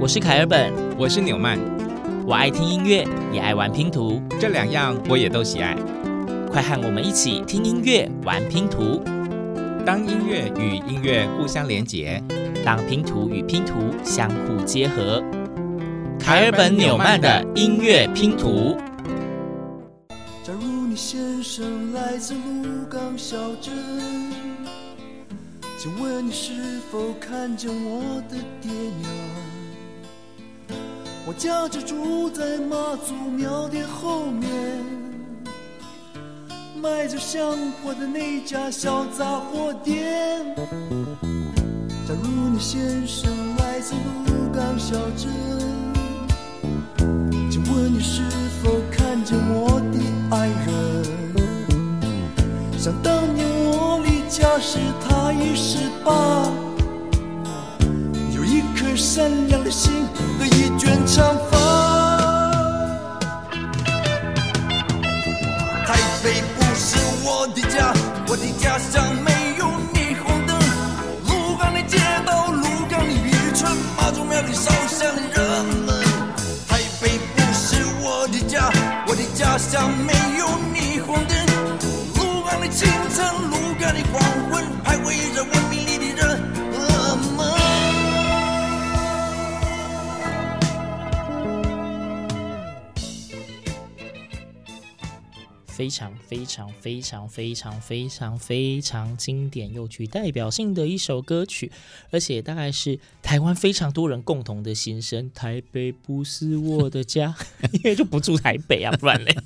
[0.00, 1.58] 我是凯尔本，我是纽曼，
[2.24, 5.76] 我爱听音乐，也爱玩拼图，这两样我也都喜爱。
[6.48, 9.02] 快和我们一起听音乐，玩拼图。
[9.84, 12.22] 当音乐与音乐互相连结，
[12.64, 13.74] 当拼图与拼图
[14.04, 15.20] 相互结合。
[16.16, 18.76] 凯尔本纽曼的音乐拼图。
[20.44, 23.74] 假如你先生来自鹿港小镇，
[25.76, 26.52] 请问你是
[26.88, 29.10] 否看见我的爹娘？
[31.28, 34.50] 我家就住在妈祖庙的后面，
[36.82, 40.42] 卖着香火的那家小杂货店。
[42.06, 43.94] 假如你先生来自
[44.26, 45.30] 鹿港小镇，
[47.50, 48.22] 请问你是
[48.62, 49.98] 否看见我的
[50.34, 51.04] 爱人？
[52.78, 56.50] 想当年我离家时，他已十八。
[58.98, 59.92] 善良的心
[60.38, 61.87] 和一卷长发。
[95.78, 101.70] 非常非常非常非常非常非常经典又具代表性的一首歌曲，
[102.10, 105.30] 而且大概是台湾非常多人共同的心声。
[105.32, 107.32] 台北不是我的家，
[107.70, 109.36] 因为就不住台北啊，不然嘞。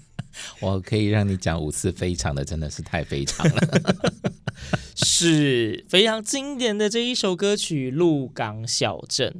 [0.60, 4.12] 我可以让你讲五次非常的，真的是太非常了。
[4.94, 9.30] 是非常经典的这一首歌曲《鹿港小镇》，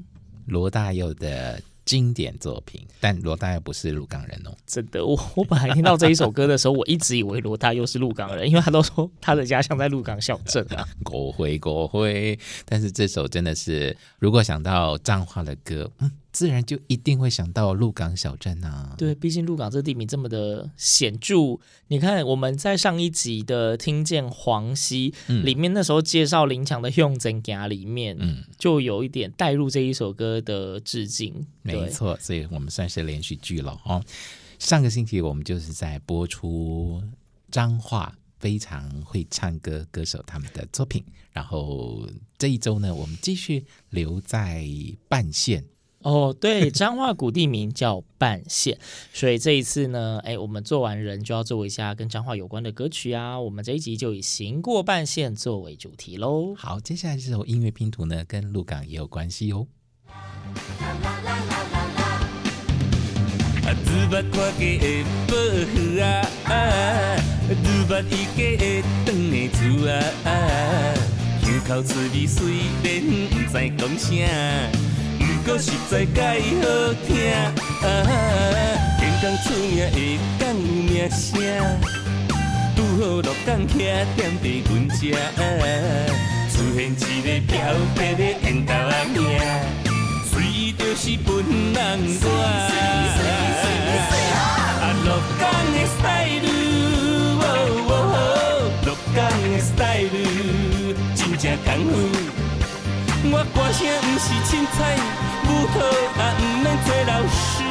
[0.47, 1.61] 罗大佑的。
[1.89, 4.55] 经典作品，但罗大佑不是鹿港人哦。
[4.67, 10.87] 真的，我我本来听到这一首歌的时候，我一直以为罗大佑是鹿港人，因为他都说他的家乡在鹿港小镇啊。
[11.03, 16.11] 国徽国徽，但是这首真的是，如果想到彰化的歌，嗯。
[16.31, 18.95] 自然就一定会想到鹿港小镇啊！
[18.99, 21.59] 对，毕竟鹿港这地名这么的显著。
[21.89, 31.47] 你看我们在上一集的《听见黄溪》嗯、里面，那时候介绍林强的《向前行》里面，嗯，就有一点带入这一首歌的致敬。
[31.63, 34.05] 没错，所以我们算是连续剧了哦。
[34.59, 37.03] 上个星期我们就是在播出
[37.51, 41.03] 彰化非常会唱歌歌手他们的作品，
[41.33, 42.07] 然后
[42.37, 44.67] 这一周呢，我们继续留在
[45.09, 45.65] 半线。
[46.03, 48.79] 哦，对，彰化古地名叫半线，
[49.13, 53.39] 所以这一次呢，哎，我们做完人就要做一下跟彰化有关的歌曲啊。
[53.39, 56.55] 我们这一集就以行过半线作为主题喽。
[56.57, 59.67] 好，接下来这首音乐拼图呢，跟鹿港也有关系哦。
[75.49, 76.21] 歌实在介
[76.61, 76.69] 好
[77.07, 77.09] 听，
[77.81, 77.89] 啊
[78.99, 79.97] 天公出名会
[80.39, 81.33] 讲有名声，
[82.77, 83.75] 拄好鹿港遐
[84.15, 84.95] 点地阮遮，
[86.53, 87.57] 出现一个飘
[87.95, 89.17] 撇的缘投仔命，
[90.31, 91.27] 随伊就是本
[91.73, 91.75] 人
[92.21, 92.29] 带。
[94.83, 95.09] 啊，鹿
[95.41, 95.43] 港
[95.73, 96.45] 的 style，
[98.85, 99.17] 鹿港
[99.51, 100.13] 的 style，
[101.17, 101.97] 真正功夫。
[103.31, 104.79] 我歌声不是凊彩，
[105.49, 106.21] 不好也不
[106.63, 107.65] 免做老师。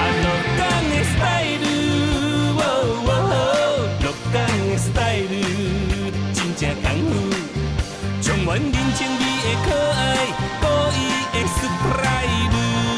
[0.00, 0.26] 啊，鹿
[0.58, 0.60] 港
[0.90, 1.68] 的 style，
[4.02, 5.34] 鹿港的 style，
[6.34, 7.12] 真正功夫，
[8.20, 8.66] 充满人
[8.96, 10.02] 情味的可爱，
[10.60, 10.62] 故
[10.98, 11.00] 意
[11.32, 12.93] 的 surprise。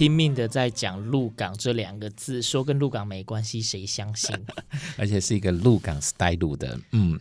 [0.00, 4.34] 拼命的在讲鹿港这两个字，说跟鹿港没关系，谁相信？
[4.96, 7.20] 而且是一个鹿港 style 的，嗯，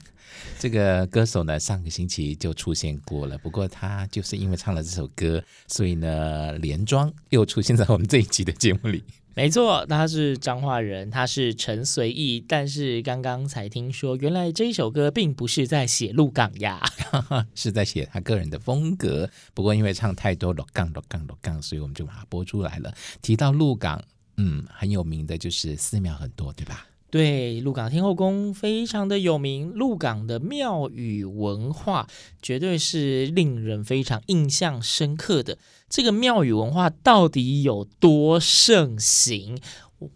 [0.58, 3.38] 这个歌手呢，上个星期就出现过了。
[3.40, 9.04] 不过他就是因为唱了这首歌，所以呢，连庄又出现在我们这一集的节目里。
[9.36, 12.44] 没错，他是彰化人，他是陈随意。
[12.46, 16.82] 但是刚刚才听说，原来这一首歌并不是在写鹿港呀，
[17.56, 19.30] 是在写他个人的风格。
[19.54, 22.94] 不过因为唱太多鹿港鹿港鹿港，所以我们就把它播出来了。
[23.22, 24.04] 提到鹿港，
[24.36, 26.86] 嗯，很有名的就是寺庙很多，对吧？
[27.12, 32.08] 对，鹿港天后宫非常的有名，鹿港的庙宇文化
[32.40, 35.58] 绝对是令人非常印象深刻的。
[35.90, 39.58] 这个庙宇文化到底有多盛行？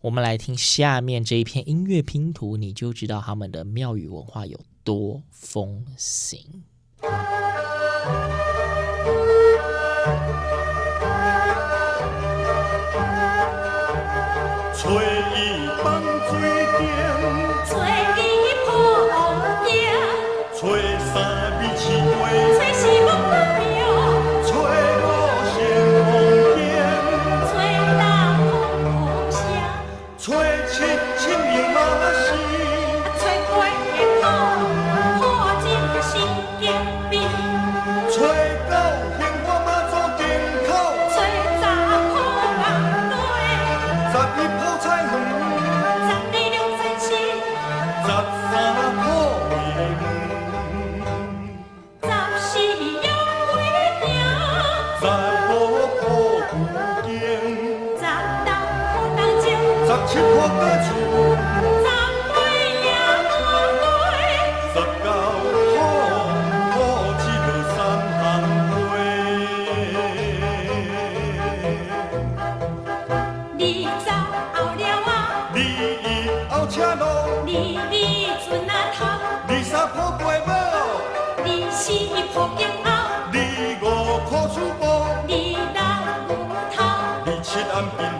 [0.01, 6.63] 我们来听下面这一篇音乐拼图，你就知道他们的庙宇文化有多风行。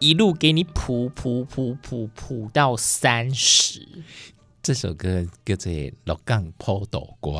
[0.00, 3.86] 一路给你谱谱谱谱谱到三十。
[4.62, 5.72] 这首歌叫做
[6.04, 7.30] 《鹿港普渡歌》，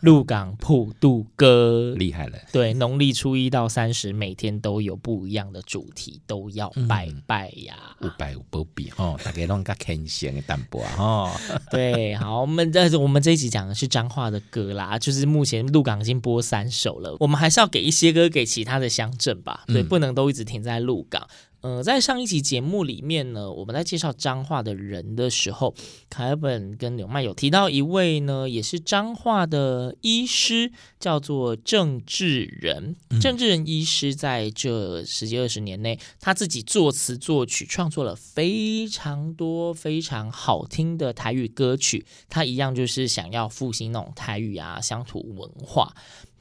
[0.00, 2.38] 鹿港普渡歌厉害了。
[2.52, 7.74] 对，农历初一到三十，每天都有不一样的主题，都要拜拜呀。
[8.02, 11.32] 五拜有保庇哦，大家拢较虔诚的淡薄哦。
[11.70, 21.26] 对，好，我们这我们这一集讲的是彰化的歌啦，就是目前鹿港已经播三首了，我们还是要给一些歌给其他的乡镇吧，对，不能都一直停在鹿港。
[21.66, 25.74] 呃，在上一集节目里面呢，我们在介绍彰化的人的时候，
[26.08, 30.70] 凯尔本跟纽麦有提到一位呢，也是彰化的医师，
[31.00, 32.94] 叫做郑志仁。
[33.20, 42.06] 郑志仁医师在这十几二十年内，他自己作词作曲，创作了非常多非常好听的台语歌曲。
[42.28, 45.92] 他一样就是想要复兴那种台语啊乡土文化。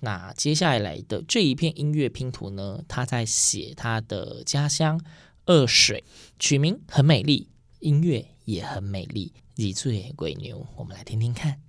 [0.05, 5.01] 那接下来的这一片音乐拼图呢，他在写他的家乡
[5.47, 6.03] 二水，
[6.37, 7.49] 取名很美丽，
[7.79, 11.59] 音乐也很美丽，以醉鬼牛，我们来听听看。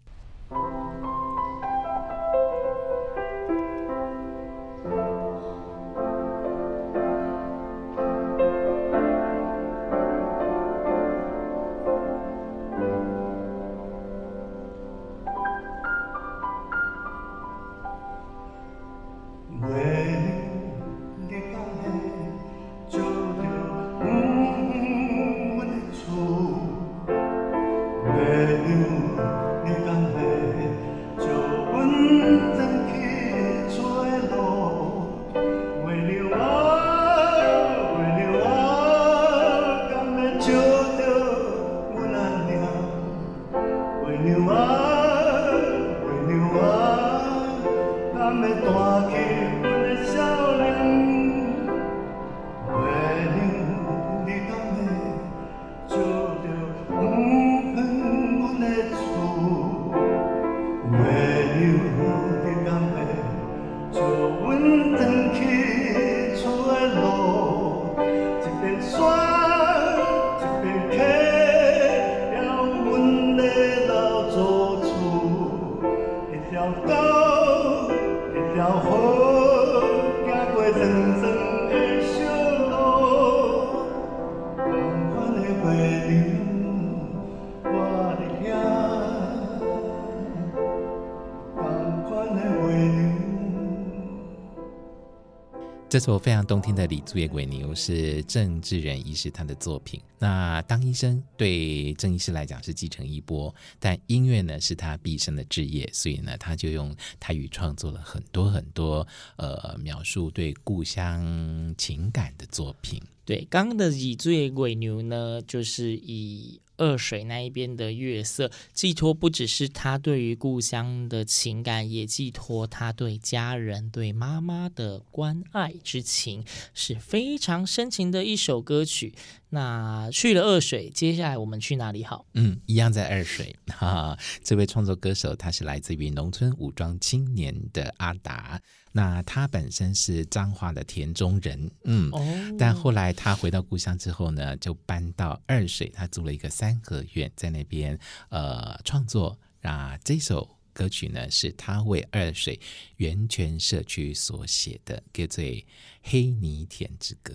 [95.96, 99.98] 这首非常动听的《李祖爷鬼牛》是郑志仁医师他的作品。
[100.18, 113.02] 那当医生对郑医师来讲是继承衣钵，但音乐呢是他毕生的志业，所以呢他就用台语创作了很多很多呃描述对故乡情感的作品。
[113.24, 116.60] 对，刚刚的《李祖爷鬼牛》呢，就是以。
[116.76, 129.14] 二水那一边的月色，寄托不只是他对于故乡的情感，也寄托他对家人、对妈妈的关爱之情，是非常深情的一首歌曲。
[129.48, 132.26] 那去了二水，接下来我们去哪里好？
[132.34, 133.54] 嗯，一样在二水。
[133.68, 138.60] 哈 哈，这位创作歌手他是来自于农村武装青年的阿达。
[138.92, 147.98] 那他本身是彰化的田中人，嗯，哦、但后来他回到故乡之后呢，就搬到二水，他租了一个三合院，在那边
[148.30, 149.38] 呃创作。
[149.60, 152.58] 那，这首歌曲呢是他为二水
[152.96, 155.44] 源泉社区所写的，叫做
[156.02, 157.34] 《黑泥田之歌》。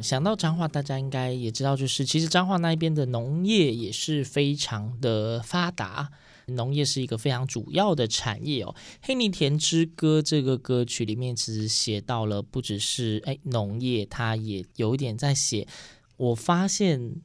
[0.00, 6.08] 想到彰化，大家应该也知道，就是其实彰化那一边的农业也是非常的发达，
[6.48, 8.74] 农业是一个非常主要的产业哦。
[9.00, 15.66] 《黑泥田之歌》这个歌曲里面其实写到了，不只是哎农业，它也有一点在写。
[16.16, 17.22] 我发现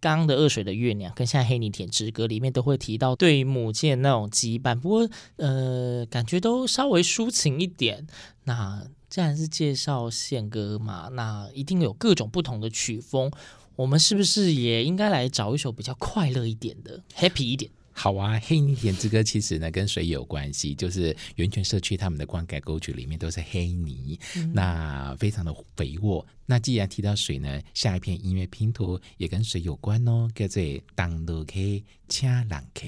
[0.00, 8.06] 刚的二水的月亮跟现在《黑泥田之歌》里面都会提到对母亲的那种羁绊，不过呃，感觉都稍微抒情一点。
[8.44, 13.30] 那既然是介绍宪歌嘛，那一定有各种不同的曲风。
[13.76, 17.70] 我们是不是也应该来找一首比较快乐一点的，happy 一点？
[18.02, 26.26] 好啊，《黑泥田之歌》其实呢跟水有关系，就是源泉社区他们的灌溉沟渠里面都是黑泥，嗯、那非常的肥沃。
[26.46, 30.62] 那既然提到水呢，下一片音乐拼图也跟水有关哦，叫做
[30.94, 31.52] 《当路客，
[32.08, 32.86] 请人客》。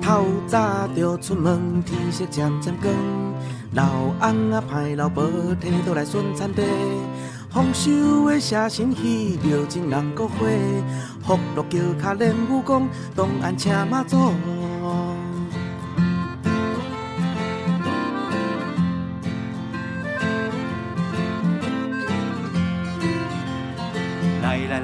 [0.00, 3.33] 透早就出门，天色渐渐光。
[3.74, 3.82] 老
[4.20, 5.24] 翁啊派老婆
[5.60, 6.62] 提倒来顺餐地，
[7.50, 10.36] 丰收的写信戏，庙前人阁花，
[11.24, 14.16] 福禄桥卡练武功，东安请妈祖。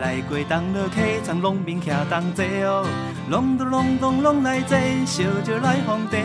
[0.00, 2.86] 来，过东落客，从农民徛同齐哦。
[3.28, 6.16] 隆咚隆咚拢来坐，烧酒来奉茶。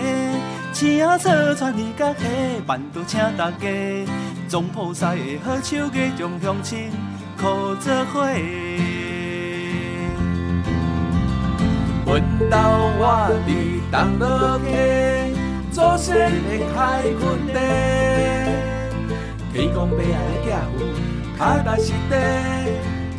[0.71, 2.19] 青草传你甲下，
[2.65, 3.67] 万都请大家。
[4.47, 6.89] 总铺师的好手艺，将乡亲
[7.37, 8.25] 靠做伙。
[12.05, 12.55] 阮兜
[12.97, 13.03] 我
[13.45, 13.49] 伫
[13.91, 14.65] 东落客，
[15.71, 17.21] 祖先的开垦
[17.53, 17.57] 地。
[19.53, 20.11] 天公伯仔的
[20.47, 20.75] 家父，
[21.37, 22.13] 脚踏实地，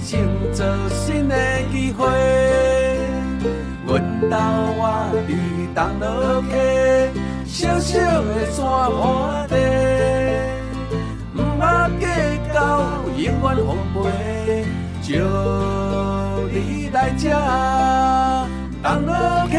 [0.08, 0.20] 成
[0.54, 1.34] 就新的
[1.72, 2.06] 机会。
[3.84, 4.36] 阮兜
[4.78, 4.80] 我
[5.26, 5.30] 伫
[5.74, 6.54] 东落客，
[7.44, 9.54] 小小的山坡地，
[11.34, 12.06] 毋捌计
[12.54, 12.56] 较，
[13.16, 14.64] 永阮奉陪，
[15.02, 15.10] 叫
[16.52, 16.54] 你
[16.92, 17.26] 来吃，
[18.84, 19.12] 东螺
[19.50, 19.54] 客，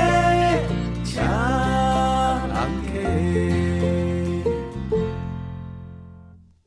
[1.04, 2.96] 请客。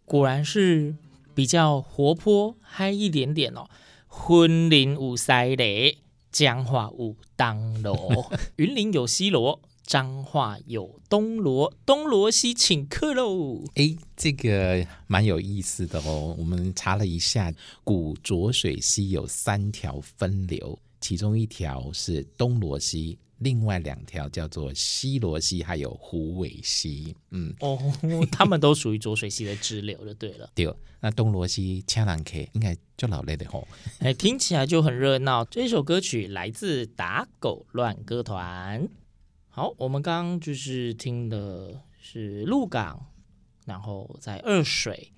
[0.05, 0.95] 果然是
[1.41, 3.67] 比较活泼嗨一点点哦。
[4.07, 5.97] 婚林有西螺，
[6.31, 9.63] 彰化有当罗， 云林有西罗。
[9.83, 13.65] 彰化有东罗，东罗西请客喽！
[13.75, 16.37] 哎，这个蛮有意思的哦。
[16.39, 27.15] 我们查了一下，古浊水溪有三条分流，其中一条是东罗溪，另外两条叫做西罗溪，还有虎尾溪。
[27.31, 27.79] 嗯，哦，
[28.31, 30.51] 他们都属于浊水溪的支流，就对了。
[30.55, 33.67] 对，那东罗溪请人客应该就老累的吼。
[34.01, 35.45] 哎，听起来就很热闹。
[35.47, 38.87] 这首歌曲来自打狗乱歌团。
[39.49, 43.07] 好，我们刚刚就是听的是鹿港，
[43.65, 45.13] 然后在二水，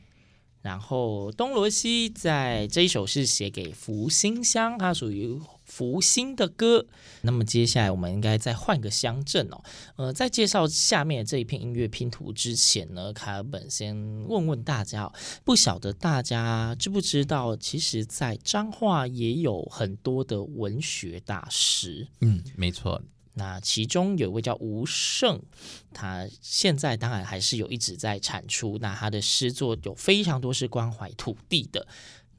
[0.62, 5.38] 然后东罗西在这一首是写给福星乡，它属于
[5.72, 6.86] 福星的歌。
[7.22, 9.62] 那么接下来我们应该再换个乡镇哦。
[9.96, 13.96] 呃，在介绍下面这一片音乐拼图之前呢，卡尔本先
[14.28, 15.10] 问问大家，
[15.44, 22.08] 不晓得大家知不知道，其实，在彰化也有很多的文学大师。
[22.20, 23.02] 嗯，没错。
[23.34, 25.40] 那其中有一位叫吴胜，
[25.94, 28.76] 他现在当然还是有一直在产出。
[28.78, 31.86] 那他的诗作有非常多是关怀土地的。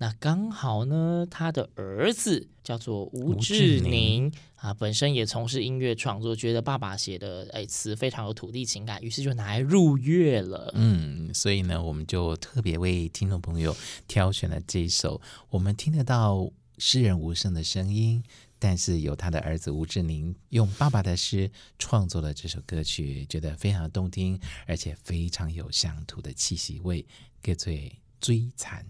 [0.04, 10.70] 那刚好呢，他的儿子叫做吴志宁啊，本身也从事音乐创作，觉得爸爸写的哎词非常有土地情感，于是就拿来入乐了。
[10.76, 13.74] 嗯，所以呢，我们就特别为听众朋友
[14.06, 18.22] 挑选了这一首，我们听得到诗人无声的声音。
[18.60, 27.06] 但是由他的儿子吴志宁用爸爸的诗创作了这首歌曲，觉得非常动听，而且非常有乡土的气息味，
[27.42, 27.72] 叫做
[28.22, 28.82] 《水田》。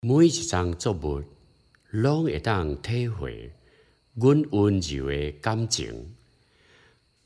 [0.00, 1.22] 每一张作物，
[1.90, 3.50] 拢会当体会
[4.14, 6.14] 阮温柔的感情，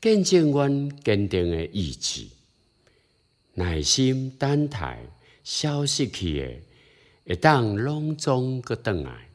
[0.01, 2.27] 见证阮坚定的意志，
[3.53, 4.99] 耐心等待
[5.43, 6.61] 消失去的，
[7.27, 9.27] 会当拢总阁转来。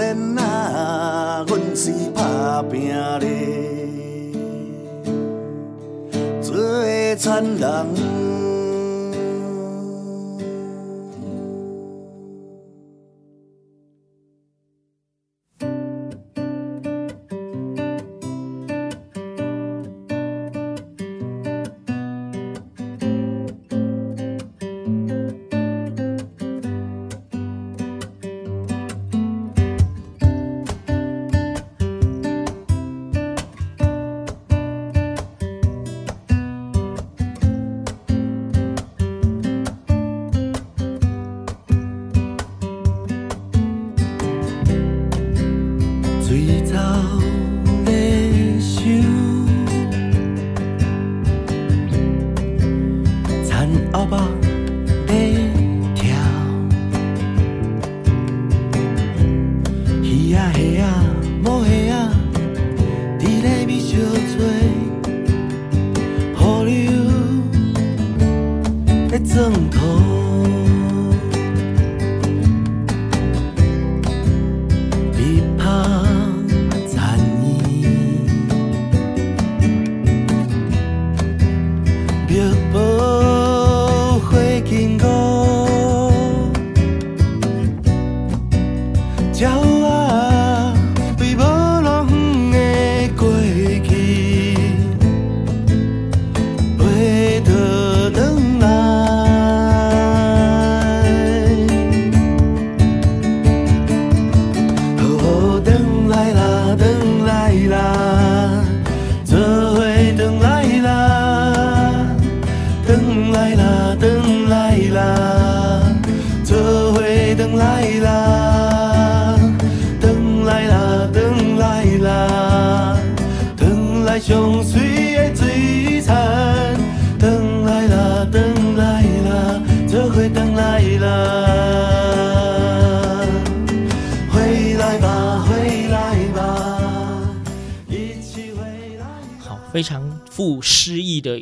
[0.00, 3.26] 祖先啊，阮是打拼的，
[6.40, 6.56] 做
[7.16, 8.09] 田人。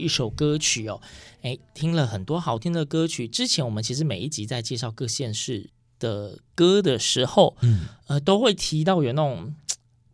[0.08, 1.02] 一首歌曲哦，
[1.42, 3.28] 哎，听了很多好听的歌曲。
[3.28, 5.68] 之前我们其实每一集在介绍各县市
[5.98, 9.54] 的歌的时候，嗯，呃，都会提到有那种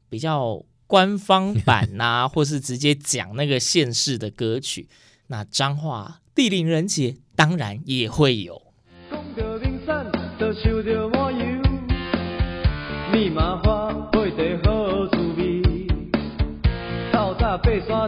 [0.09, 4.88] 比较官方版呐、啊，或是直接讲那个县市的歌曲。
[5.28, 8.61] 那彰化地灵人杰当然也会有。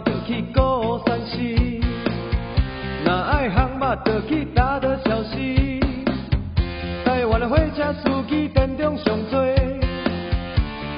[0.03, 0.41] 就去
[4.53, 5.79] 打倒消息，
[7.05, 9.39] 台湾的火车司机电中上多，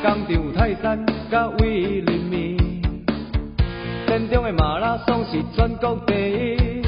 [0.01, 2.57] 工厂有泰山甲威林面，
[4.07, 6.81] 电中的马拉松是全国第一，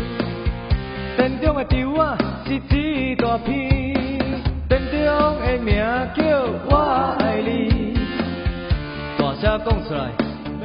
[1.16, 4.20] 电中的猪仔是一大片，
[4.68, 5.00] 电中
[5.40, 5.76] 的名
[6.16, 6.24] 叫
[6.68, 7.94] 我爱你，
[9.20, 10.10] 大声讲出来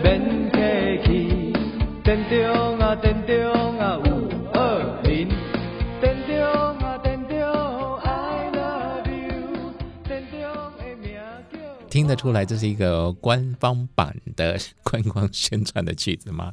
[0.03, 0.19] 免
[0.51, 0.59] 客
[1.05, 1.53] 气，
[2.03, 4.16] 电中啊电中啊。
[11.89, 16.51] 听得出来，这是一个官方版的观光宣传的曲子吗？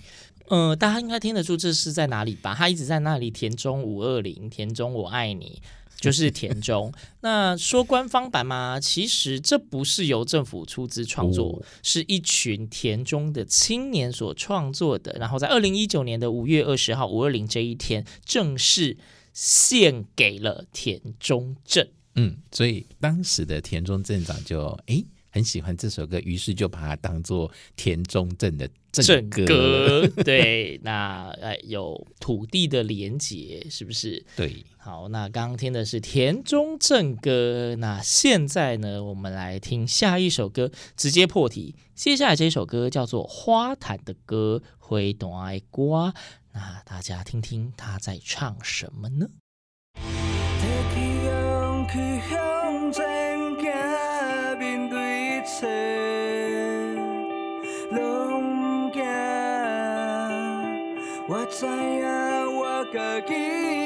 [0.50, 2.54] 嗯、呃，大家应该听得出这是在哪里吧？
[2.54, 5.62] 他一直在那里，田中五二零，田中我爱你，
[6.00, 6.94] 就是田中。
[7.22, 8.80] 那说官方版吗？
[8.80, 15.14] 其实这不是由政府出资创作，哦、是一群田中的青年所创作的。
[15.20, 18.98] 然后在二零一九年的五月二十号五二零这一天，正式
[19.34, 21.90] 献给了田中镇。
[22.16, 25.04] 嗯，所以当时的田中镇长就诶。
[25.34, 29.44] 很喜欢这首歌，于是就把它当做田中正的正歌。
[29.48, 34.24] 歌对，那呃有土地的连结，是不是？
[34.36, 34.64] 对。
[34.78, 37.76] 好，那刚刚听的是田中正歌。
[37.80, 41.74] 那现在呢，我们来听下一首歌，直接破题。
[41.96, 46.14] 接下来这首歌叫做《花坛的歌》，花坛的歌。
[46.52, 49.28] 那大家听听他在唱什么呢？
[61.26, 63.83] 我知影我家己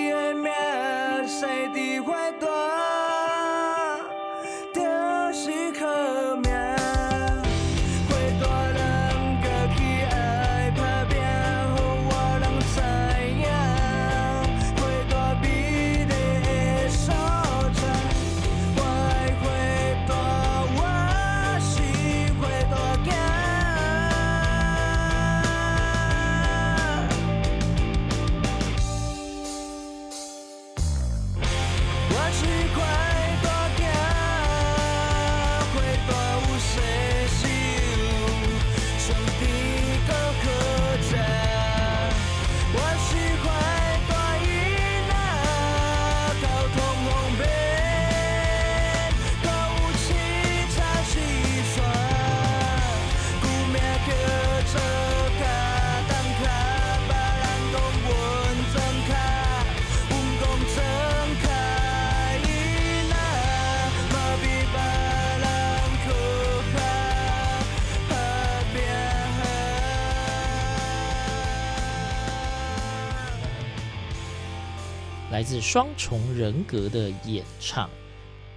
[75.38, 77.88] 来自双重人格的演唱《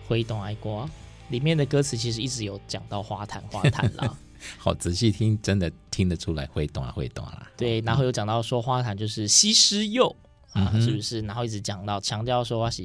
[0.08, 0.86] 挥动爱国》，
[1.28, 4.18] 里面的歌词其实一直有讲到花坛花坛啦。
[4.56, 7.52] 好仔细听，真的听得出来会懂啊会懂啦。
[7.54, 10.16] 对，然后有讲到说花坛就是西施柚
[10.52, 11.20] 啊，是不是？
[11.20, 12.82] 然后一直讲到强调说我是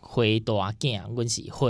[0.00, 1.68] 花坛囝，我是花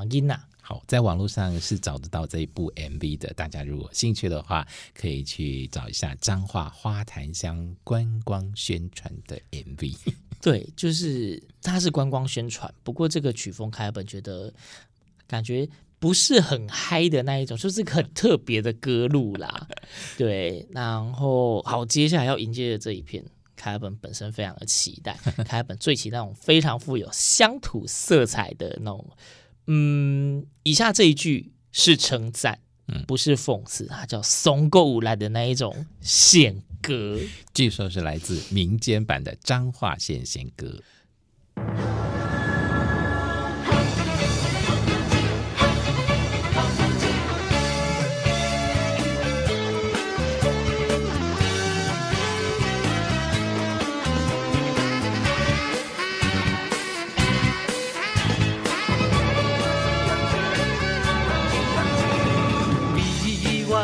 [0.00, 0.38] 坛囡仔。
[0.60, 9.96] 好，在网络上是找得到这一部 MV 的，大家如果兴趣的话，可以去找一下彰化花坛乡观光宣传的 MV。
[10.44, 14.52] 对，就是它是观光宣传，不过这个曲风，凯尔本觉得
[15.26, 15.66] 感觉
[15.98, 19.66] 不是很嗨的那一种，就是个很特别的歌路啦。
[20.18, 23.24] 对，然后好，接下来要迎接的这一片，
[23.56, 29.08] 凯尔本本身非常的期待，凯尔本最期待那种非常富有乡土色彩的那种。
[29.66, 37.18] 嗯，以下这一句是称赞，嗯，不是讽刺，它叫松够无赖的那一种献歌，
[37.54, 40.82] 据说是来自民间版的彰化县献歌。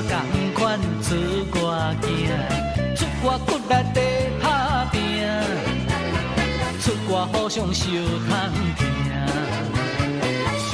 [0.02, 1.14] 同款出
[1.60, 2.69] 外行，
[3.22, 3.98] 我骨力在
[4.42, 4.44] 打
[4.90, 4.98] 拼，
[6.80, 8.30] 出歌互相相通
[8.78, 8.80] 听，
[10.56, 10.68] 想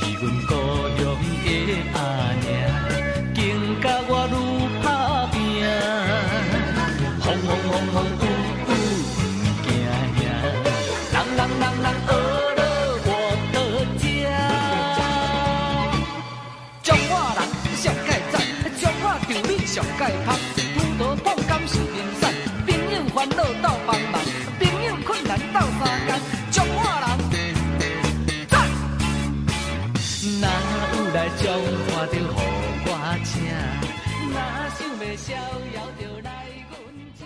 [0.00, 0.50] 起阮哥。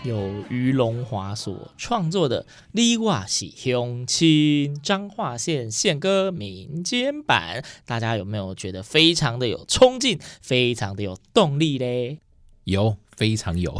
[0.06, 12.20] 由于龙华所创作的《李瓦喜乡亲》彰化县县歌民间版，大家有没有觉得非常的有冲劲，非常的有动力嘞？
[12.64, 13.76] 有，非常有，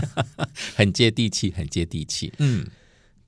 [0.74, 2.32] 很接地气，很接地气。
[2.38, 2.66] 嗯，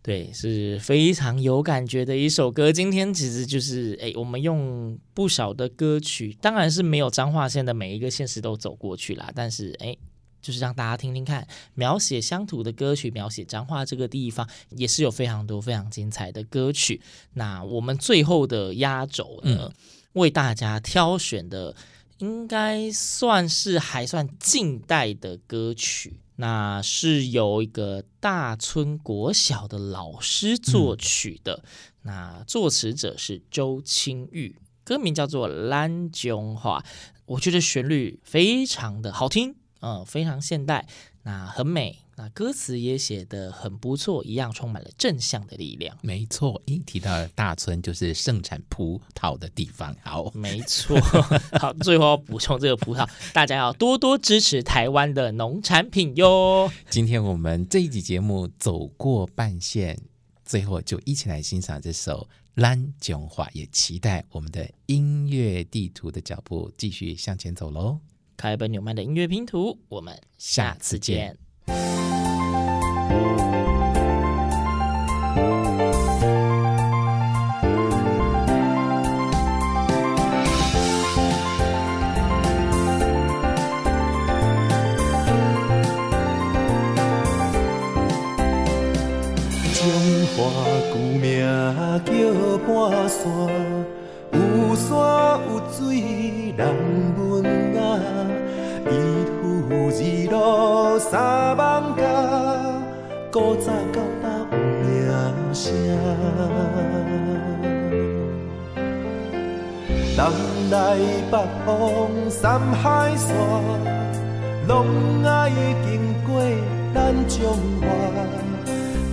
[0.03, 2.73] 对，是非常有感觉的一首歌。
[2.73, 9.97] 今天其实就是，哎，我们用不少的歌曲，当然是没有彰化县的每一个县市都走过去啦，但是，哎。
[10.41, 17.01] 就是让大家听听看，描写乡土的歌曲，描写彰化这个地方，也是有非常多非常精彩的歌曲。
[17.35, 19.73] 那我们最后的压轴呢，嗯、
[20.15, 21.75] 为大家挑选的，
[22.19, 26.21] 应该算是还算近代的歌曲。
[26.37, 31.69] 那是由一个大村国小的老师作曲的，嗯、
[32.05, 36.81] 那作词者是周清玉，歌名叫做《兰中花》，
[37.27, 39.55] 我觉得旋律非常的好听。
[39.81, 40.87] 嗯，非常现代，
[41.23, 45.97] 那很美，那歌词也写得很不错，一样充满了正向的力量。
[46.03, 49.97] 没错，一提到大村就是盛产葡萄的地方。
[50.03, 51.01] 好，没错。
[51.59, 56.71] 好，最后要补充这个葡萄，大家要多多支持台湾的农产品哟。
[56.91, 59.99] 今天我们这一集节目走过半线，
[60.45, 62.29] 最后就一起来欣赏这首
[62.61, 67.99] 《咱中华》，也期待我们的音乐地图的脚步继续向前走喽。
[68.41, 71.37] 开本纽曼的音乐拼图，我们下次见。
[89.75, 89.85] 中
[90.35, 90.41] 华
[90.95, 91.45] 古名
[92.07, 92.11] 叫
[92.67, 93.21] 半山，
[94.33, 94.89] 有山
[95.45, 96.65] 有水人
[97.19, 98.30] 文雅。
[101.01, 102.03] 三艋舺，
[103.33, 104.53] 古早到今
[104.85, 105.01] 有
[105.33, 105.73] 名声。
[110.15, 110.21] 南
[110.71, 110.77] 来
[111.31, 111.35] 北
[111.67, 111.71] 往
[112.29, 113.35] 三海线，
[114.69, 115.51] 拢爱
[115.87, 115.89] 经
[116.27, 116.39] 过
[116.95, 117.87] 咱中华。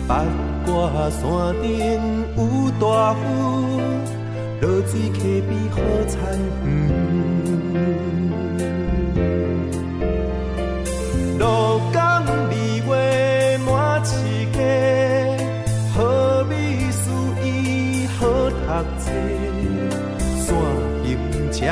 [0.10, 0.26] 八
[0.65, 0.69] 卦
[1.10, 1.21] 山
[1.62, 1.65] 顶
[2.36, 2.39] 有
[2.82, 3.17] 大湖，
[4.60, 5.76] 落水溪边好
[6.10, 6.15] 田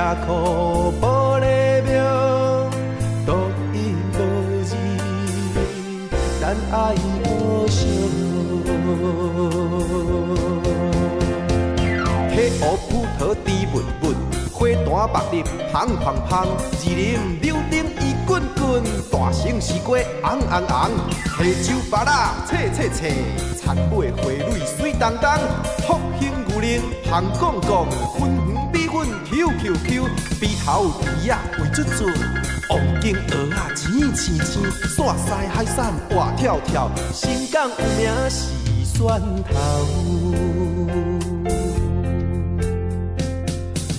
[0.05, 2.69] 车库玻璃庙，
[3.25, 3.31] 独
[3.73, 3.75] 一
[4.13, 4.15] 无
[4.61, 4.71] 二，
[6.39, 7.75] 咱爱故乡。
[12.29, 14.13] 溪湖葡萄甜蜜蜜，
[14.53, 15.33] 花旦白日
[15.73, 20.91] 香香香，二林柳丁伊滚滚，大城西瓜红红红，
[21.39, 22.11] 溪州芭乐
[22.45, 23.11] 脆脆脆，
[23.59, 25.39] 田尾花蕊水当当，
[25.87, 27.87] 福兴牛奶香讲讲，
[29.35, 30.07] 粉圆米粉 Q Q Q，
[30.39, 31.99] 鼻头鱼仔肥嘟嘟，
[32.69, 38.47] 黄金蚵仔青青青，山西海产活跳跳，新港有名是
[38.85, 39.53] 蒜头。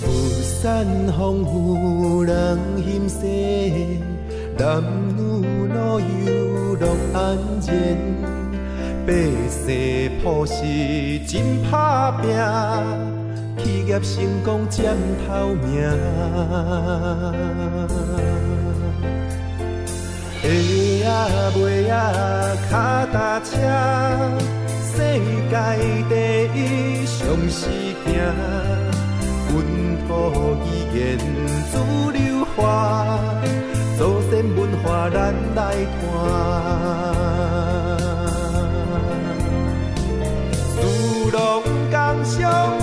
[0.01, 0.05] 富
[0.41, 3.17] 山丰富人欣世，
[4.57, 4.81] 男
[5.15, 5.21] 女
[5.67, 7.71] 老幼乐安然。
[9.05, 9.13] 百
[9.49, 10.55] 世朴实
[11.25, 12.27] 真打拼，
[13.67, 14.95] 企业成功占
[15.27, 15.83] 头名。
[20.41, 21.95] 下啊尾啊
[22.71, 22.73] 脚
[23.11, 23.51] 踏车，
[24.95, 24.95] 世
[25.49, 25.53] 界
[26.07, 26.15] 第
[26.55, 27.59] 一上实
[28.05, 28.07] 行，
[29.49, 29.53] 本
[30.07, 30.09] 土
[30.63, 30.65] 语
[30.97, 30.97] 言
[31.69, 31.73] 自
[32.13, 32.17] 流
[32.55, 32.57] 化，
[33.97, 33.99] 祖
[34.31, 35.59] 先文化咱来
[35.99, 36.01] 传。
[41.89, 42.76] 共襄照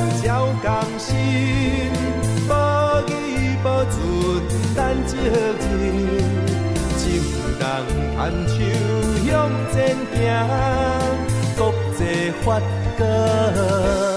[5.24, 6.20] 咱职人，
[6.98, 7.02] 情
[7.58, 7.62] 人
[8.46, 8.54] 牵手
[9.26, 9.26] 向
[9.72, 9.74] 前
[10.12, 10.22] 行，
[11.56, 11.60] 国
[11.96, 12.00] 际
[12.44, 12.46] 发
[12.98, 14.13] 歌。